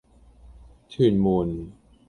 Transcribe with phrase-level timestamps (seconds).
[0.89, 1.73] 屯門